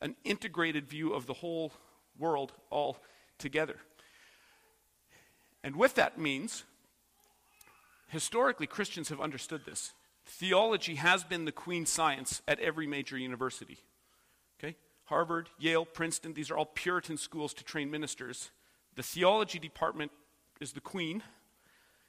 [0.00, 1.72] an integrated view of the whole
[2.18, 2.98] world all
[3.38, 3.76] together.
[5.62, 6.64] And with that means,
[8.08, 9.92] historically, Christians have understood this.
[10.24, 13.78] Theology has been the queen science at every major university.
[14.58, 14.76] Okay?
[15.04, 18.50] Harvard, Yale, Princeton, these are all Puritan schools to train ministers.
[18.96, 20.10] The theology department
[20.60, 21.22] is the queen,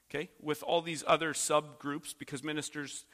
[0.09, 3.05] okay, with all these other subgroups because ministers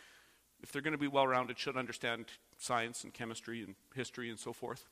[0.63, 2.25] if they're going to be well rounded, should understand
[2.57, 4.85] science and chemistry and history and so forth.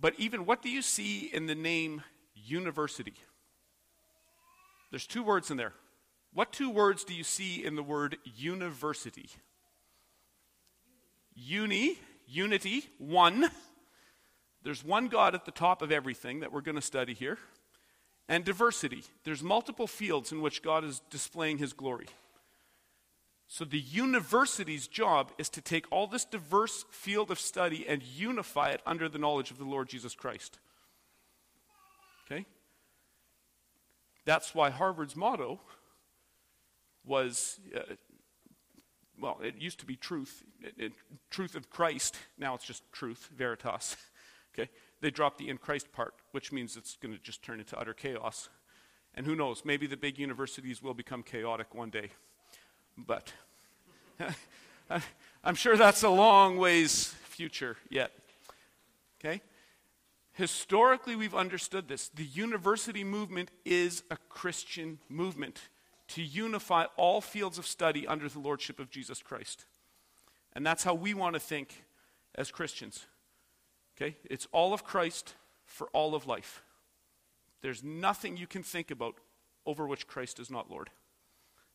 [0.00, 2.02] But even what do you see in the name
[2.34, 3.14] university?
[4.90, 5.72] There's two words in there.
[6.32, 9.28] What two words do you see in the word university?
[11.34, 13.50] Uni, unity, one.
[14.62, 17.38] There's one God at the top of everything that we're going to study here.
[18.28, 19.04] And diversity.
[19.24, 22.06] There's multiple fields in which God is displaying his glory.
[23.48, 28.70] So, the university's job is to take all this diverse field of study and unify
[28.70, 30.58] it under the knowledge of the Lord Jesus Christ.
[32.26, 32.44] Okay?
[34.24, 35.60] That's why Harvard's motto
[37.04, 37.94] was uh,
[39.18, 40.92] well, it used to be truth, it, it,
[41.30, 42.16] truth of Christ.
[42.38, 43.96] Now it's just truth, veritas.
[44.58, 44.70] Okay?
[45.02, 47.92] They dropped the in Christ part, which means it's going to just turn into utter
[47.92, 48.48] chaos.
[49.12, 52.08] And who knows, maybe the big universities will become chaotic one day.
[52.96, 53.32] But
[55.44, 58.12] I'm sure that's a long ways future yet.
[59.20, 59.40] Okay?
[60.32, 62.08] Historically, we've understood this.
[62.08, 65.68] The university movement is a Christian movement
[66.08, 69.64] to unify all fields of study under the lordship of Jesus Christ.
[70.52, 71.84] And that's how we want to think
[72.34, 73.06] as Christians.
[73.96, 74.16] Okay?
[74.24, 75.34] It's all of Christ
[75.64, 76.62] for all of life.
[77.62, 79.16] There's nothing you can think about
[79.64, 80.90] over which Christ is not Lord.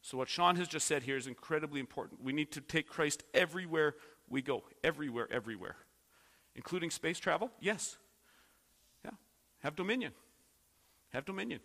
[0.02, 2.24] So, what Sean has just said here is incredibly important.
[2.24, 3.96] We need to take Christ everywhere
[4.30, 4.64] we go.
[4.84, 5.76] Everywhere, everywhere.
[6.56, 7.52] Including space travel?
[7.60, 7.98] Yes.
[9.06, 9.12] Yeah.
[9.60, 10.14] Have dominion.
[11.14, 11.60] Have dominion.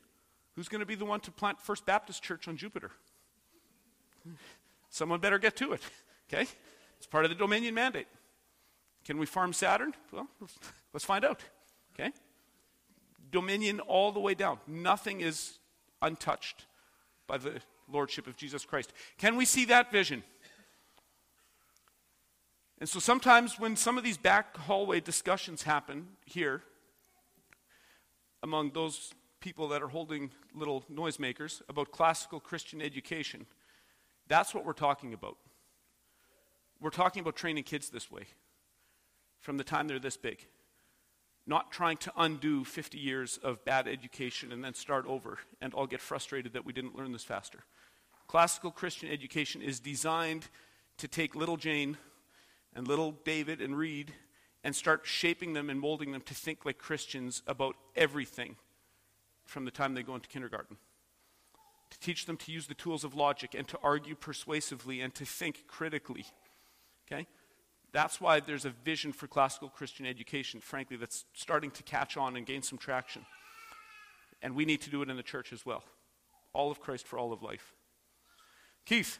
[0.54, 2.90] Who's going to be the one to plant First Baptist Church on Jupiter?
[4.90, 5.82] Someone better get to it.
[6.28, 6.44] Okay?
[6.98, 8.08] It's part of the dominion mandate.
[9.04, 9.94] Can we farm Saturn?
[10.10, 10.26] Well,
[10.92, 11.40] let's find out.
[11.94, 12.10] Okay?
[13.30, 14.58] Dominion all the way down.
[14.66, 15.60] Nothing is
[16.02, 16.66] untouched
[17.28, 17.60] by the
[17.90, 18.92] lordship of Jesus Christ.
[19.18, 20.22] Can we see that vision?
[22.78, 26.62] And so sometimes when some of these back hallway discussions happen here
[28.42, 33.46] among those people that are holding little noisemakers about classical Christian education,
[34.28, 35.38] that's what we're talking about.
[36.80, 38.24] We're talking about training kids this way
[39.40, 40.46] from the time they're this big.
[41.46, 45.86] Not trying to undo 50 years of bad education and then start over and all
[45.86, 47.60] get frustrated that we didn't learn this faster.
[48.26, 50.48] Classical Christian education is designed
[50.98, 51.96] to take little Jane
[52.74, 54.12] and little David and Reed
[54.64, 58.56] and start shaping them and molding them to think like Christians about everything
[59.44, 60.76] from the time they go into kindergarten.
[61.90, 65.24] To teach them to use the tools of logic and to argue persuasively and to
[65.24, 66.26] think critically.
[67.06, 67.28] Okay?
[67.92, 72.36] That's why there's a vision for classical Christian education, frankly, that's starting to catch on
[72.36, 73.24] and gain some traction.
[74.42, 75.82] And we need to do it in the church as well.
[76.52, 77.72] All of Christ for all of life.
[78.84, 79.18] Keith.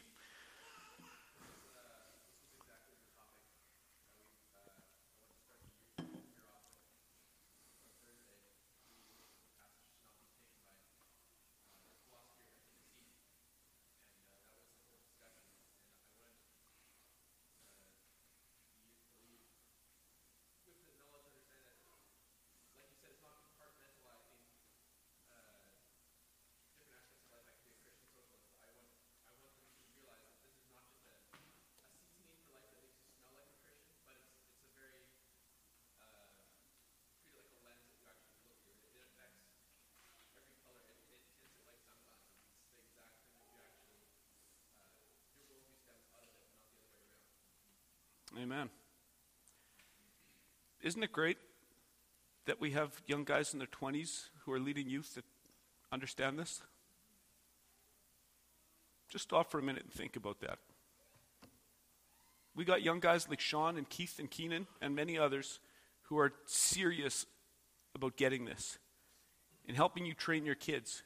[48.41, 48.69] Amen.
[50.81, 51.37] Isn't it great
[52.45, 55.25] that we have young guys in their 20s who are leading youth that
[55.91, 56.61] understand this?
[59.09, 60.59] Just stop for a minute and think about that.
[62.55, 65.59] We got young guys like Sean and Keith and Keenan and many others
[66.03, 67.25] who are serious
[67.95, 68.77] about getting this
[69.67, 71.03] and helping you train your kids.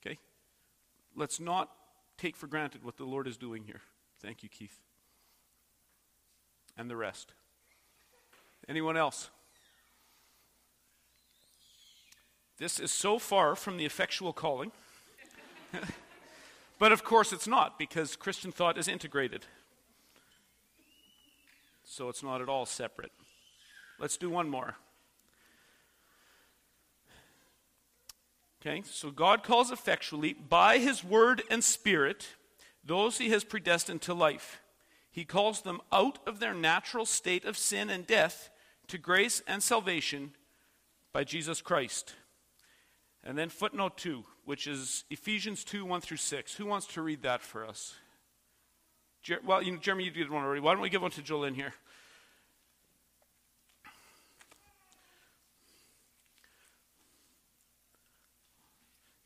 [0.00, 0.18] Okay?
[1.14, 1.70] Let's not
[2.16, 3.82] take for granted what the Lord is doing here.
[4.20, 4.78] Thank you, Keith
[6.76, 7.32] and the rest.
[8.68, 9.30] Anyone else?
[12.58, 14.70] This is so far from the effectual calling.
[16.78, 19.46] but of course it's not, because Christian thought is integrated.
[21.84, 23.12] So it's not at all separate.
[23.98, 24.76] Let's do one more.
[28.60, 32.28] Okay, so God calls effectually by his word and spirit
[32.84, 34.60] those he has predestined to life.
[35.10, 38.50] He calls them out of their natural state of sin and death
[38.88, 40.32] to grace and salvation
[41.12, 42.14] by Jesus Christ.
[43.24, 46.54] And then footnote 2, which is Ephesians 2 1 through 6.
[46.54, 47.94] Who wants to read that for us?
[49.22, 50.60] Jer- well, you Jeremy, you did one already.
[50.60, 51.74] Why don't we give one to Jolene here?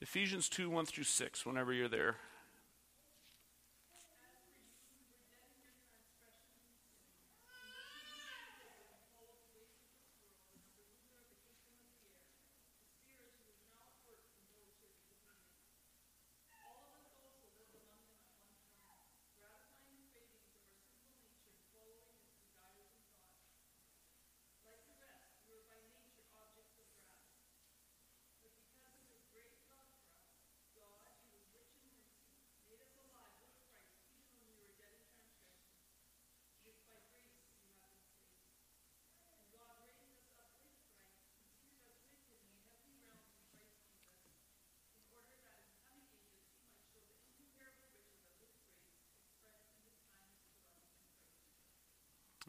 [0.00, 2.16] Ephesians 2 1 through 6, whenever you're there.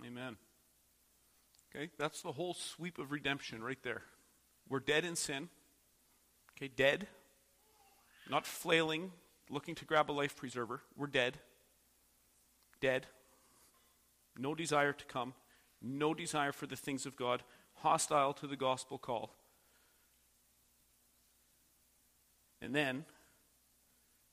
[0.03, 0.37] Amen.
[1.75, 4.01] Okay, that's the whole sweep of redemption right there.
[4.67, 5.49] We're dead in sin.
[6.57, 7.07] Okay, dead.
[8.29, 9.11] Not flailing,
[9.49, 10.81] looking to grab a life preserver.
[10.95, 11.37] We're dead.
[12.81, 13.07] Dead.
[14.37, 15.33] No desire to come.
[15.81, 17.43] No desire for the things of God.
[17.75, 19.35] Hostile to the gospel call.
[22.61, 23.05] And then,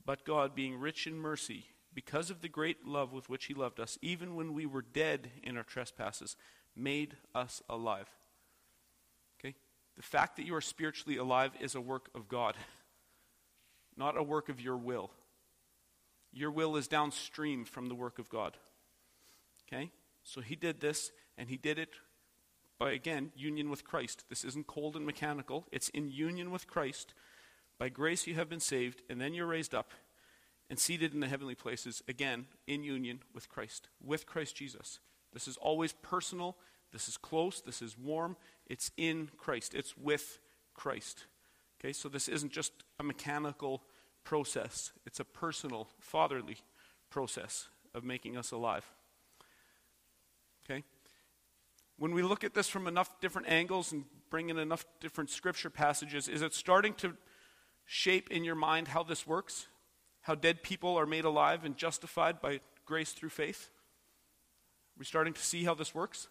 [0.07, 3.81] but God, being rich in mercy, because of the great love with which He loved
[3.81, 6.37] us, even when we were dead in our trespasses,
[6.77, 8.09] made us alive.
[9.39, 9.55] Okay?
[9.97, 12.55] The fact that you are spiritually alive is a work of God,
[13.97, 15.11] not a work of your will.
[16.33, 18.57] Your will is downstream from the work of God.
[19.67, 19.91] Okay?
[20.23, 21.91] So He did this, and He did it
[22.79, 24.25] by, again, union with Christ.
[24.29, 27.15] This isn't cold and mechanical, it's in union with Christ.
[27.79, 29.91] By grace you have been saved, and then you're raised up
[30.73, 35.01] and seated in the heavenly places, again, in union with Christ, with Christ Jesus.
[35.35, 36.57] This is always personal.
[36.95, 37.61] This is close.
[37.61, 38.39] This is warm.
[38.67, 39.75] It's in Christ.
[39.75, 40.39] It's with
[40.73, 41.27] Christ.
[41.79, 43.83] Okay, so this isn't just a mechanical
[44.25, 46.57] process, it's a personal, fatherly
[47.11, 48.91] process of making us alive.
[50.65, 50.85] Okay?
[51.99, 55.69] When we look at this from enough different angles and bring in enough different scripture
[55.69, 57.13] passages, is it starting to
[57.85, 59.67] shape in your mind how this works?
[60.23, 63.71] How dead people are made alive and justified by grace through faith?
[64.97, 66.29] Are we starting to see how this works?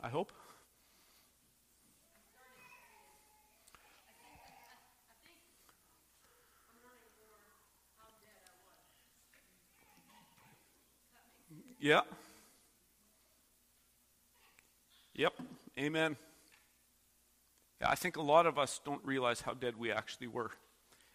[0.00, 0.32] I hope.
[11.78, 12.02] Yeah.
[15.14, 15.32] Yep.
[15.78, 16.16] Amen.
[17.84, 20.50] I think a lot of us don't realize how dead we actually were,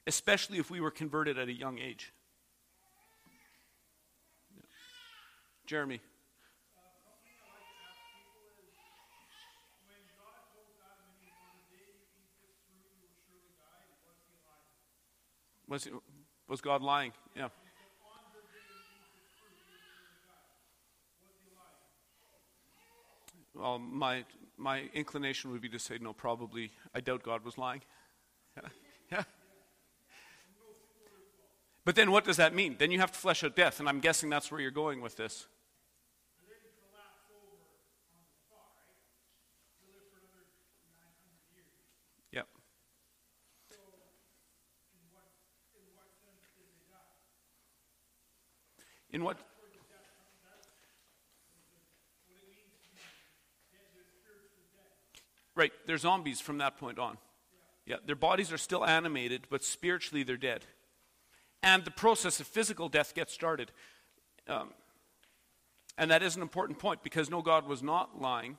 [0.06, 2.14] especially if we were converted at a young age.
[4.56, 4.62] Yeah.
[5.66, 6.02] Jeremy.
[15.70, 15.88] Was,
[16.48, 17.12] was God lying?
[17.36, 17.50] Yeah.
[23.58, 24.24] Well, my
[24.58, 27.82] my inclination would be to say, no, probably, I doubt God was lying.
[29.10, 29.24] Yeah.
[31.86, 32.76] But then what does that mean?
[32.78, 35.16] Then you have to flesh out death, and I'm guessing that's where you're going with
[35.16, 35.48] this.
[42.34, 42.48] Yep.
[49.12, 49.40] In what
[55.58, 57.18] Right, they're zombies from that point on.
[57.88, 60.66] Yeah, their bodies are still animated, but spiritually they're dead.
[61.64, 63.72] And the process of physical death gets started.
[64.48, 64.70] Um,
[65.98, 68.58] and that is an important point because no, God was not lying.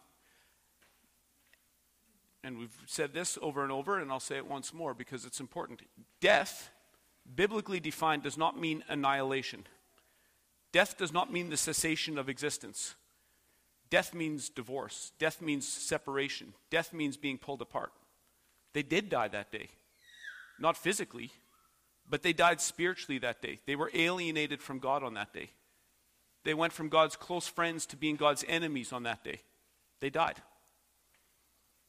[2.42, 5.38] And we've said this over and over, and I'll say it once more because it's
[5.38, 5.82] important.
[6.20, 6.70] Death,
[7.32, 9.66] biblically defined, does not mean annihilation.
[10.72, 12.96] Death does not mean the cessation of existence.
[13.90, 15.12] Death means divorce.
[15.18, 16.52] Death means separation.
[16.70, 17.92] Death means being pulled apart.
[18.74, 19.68] They did die that day.
[20.60, 21.30] Not physically,
[22.08, 23.60] but they died spiritually that day.
[23.66, 25.50] They were alienated from God on that day.
[26.44, 29.40] They went from God's close friends to being God's enemies on that day.
[30.00, 30.36] They died.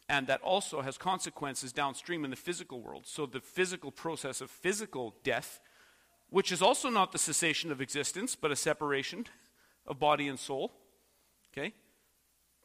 [0.07, 3.05] And that also has consequences downstream in the physical world.
[3.05, 5.59] So the physical process of physical death,
[6.29, 9.27] which is also not the cessation of existence, but a separation
[9.85, 10.71] of body and soul.
[11.53, 11.73] Okay?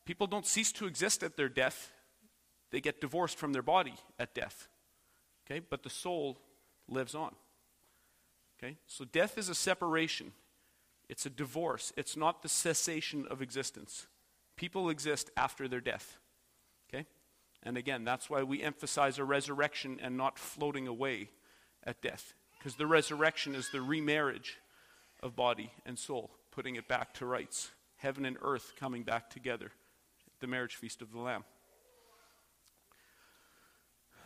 [0.04, 1.92] People don't cease to exist at their death,
[2.70, 4.68] they get divorced from their body at death.
[5.46, 5.60] Okay?
[5.60, 6.38] But the soul
[6.88, 7.34] lives on.
[8.58, 8.76] Okay?
[8.86, 10.32] So death is a separation,
[11.08, 14.06] it's a divorce, it's not the cessation of existence.
[14.56, 16.18] People exist after their death.
[16.88, 17.06] Okay?
[17.62, 21.30] And again, that's why we emphasize a resurrection and not floating away
[21.84, 22.34] at death.
[22.58, 24.58] Because the resurrection is the remarriage
[25.22, 27.70] of body and soul, putting it back to rights.
[27.96, 29.70] Heaven and earth coming back together
[30.44, 31.42] the marriage feast of the Lamb.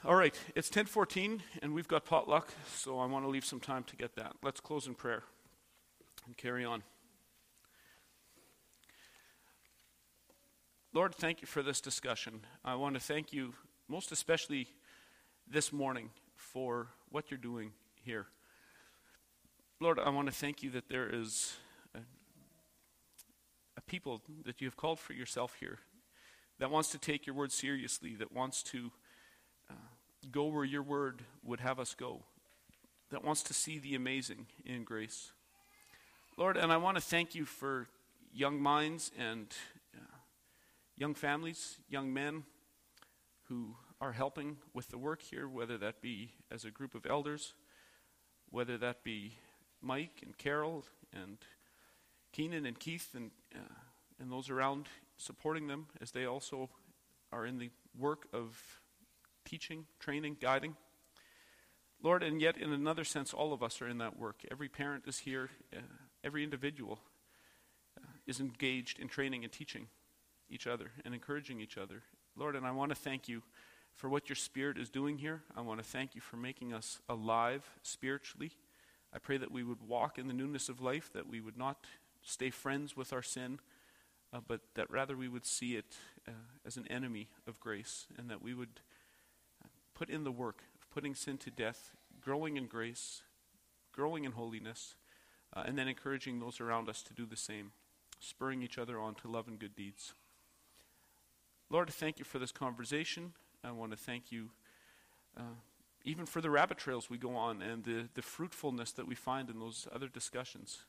[0.05, 3.85] All right, it's 10:14 and we've got potluck, so I want to leave some time
[3.85, 4.35] to get that.
[4.43, 5.23] Let's close in prayer
[6.27, 6.83] and carry on.
[10.93, 12.41] Lord, thank you for this discussion.
[12.64, 13.55] I want to thank you
[13.87, 14.66] most especially
[15.47, 17.71] this morning for what you're doing
[18.03, 18.27] here.
[19.79, 21.59] Lord, I want to thank you that there is
[21.95, 22.01] a,
[23.77, 25.79] a people that you have called for yourself here
[26.59, 28.91] that wants to take your word seriously, that wants to
[29.71, 29.75] uh,
[30.31, 32.23] go where your word would have us go,
[33.11, 35.33] that wants to see the amazing in grace.
[36.37, 37.89] Lord, and I want to thank you for
[38.33, 39.47] young minds and
[39.97, 40.17] uh,
[40.97, 42.45] young families, young men
[43.49, 47.55] who are helping with the work here, whether that be as a group of elders,
[48.51, 49.39] whether that be
[49.81, 51.39] Mike and Carol and
[52.33, 53.75] Keenan and Keith and, uh,
[54.21, 56.71] and those around supporting them as they also
[57.33, 58.81] are in the work of
[59.45, 60.77] teaching, training, guiding.
[62.03, 64.43] Lord, and yet in another sense, all of us are in that work.
[64.51, 65.81] Every parent is here, uh,
[66.23, 67.01] every individual
[67.99, 69.89] uh, is engaged in training and teaching
[70.49, 72.03] each other and encouraging each other.
[72.37, 73.43] Lord, and I want to thank you
[73.95, 75.43] for what your Spirit is doing here.
[75.57, 78.53] I want to thank you for making us alive spiritually.
[79.12, 81.85] I pray that we would walk in the newness of life, that we would not
[82.23, 83.59] stay friends with our sin,
[84.33, 86.33] uh, but that rather we would see it uh,
[86.66, 88.81] as an enemy of grace, and that we would
[89.64, 93.22] uh, put in the work of putting sin to death, growing in grace,
[93.93, 94.95] growing in holiness,
[95.55, 97.72] uh, and then encouraging those around us to do the same,
[98.20, 100.12] spurring each other on to love and good deeds.
[101.70, 103.33] Lord, thank you for this conversation.
[103.64, 104.51] I want to thank you
[105.37, 105.55] uh,
[106.05, 109.51] even for the rabbit trails we go on and the, the fruitfulness that we find
[109.51, 110.85] in those other discussions.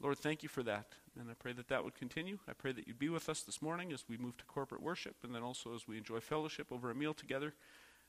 [0.00, 0.94] Lord, thank you for that.
[1.18, 2.38] And I pray that that would continue.
[2.48, 5.16] I pray that you'd be with us this morning as we move to corporate worship
[5.22, 7.54] and then also as we enjoy fellowship over a meal together.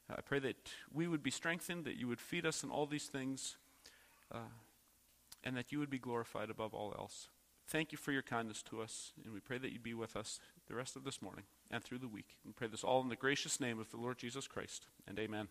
[0.10, 0.56] Uh, I pray that
[0.94, 3.58] we would be strengthened, that you would feed us in all these things,
[4.32, 4.50] uh,
[5.44, 7.28] and that you would be glorified above all else.
[7.68, 10.40] Thank you for your kindness to us, and we pray that you'd be with us
[10.68, 12.38] the rest of this morning and through the week.
[12.46, 15.48] We pray this all in the gracious name of the Lord Jesus Christ, and amen.